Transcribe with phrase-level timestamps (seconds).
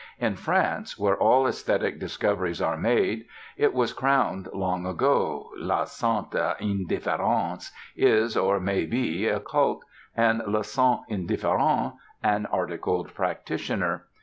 [0.17, 6.57] In France, where all esthetic discoveries are made, it was crowned long ago: la sainte
[6.59, 9.83] indifférence is, or may be, a cult,
[10.17, 11.93] and le saint indifférent
[12.23, 14.07] an articled practitioner.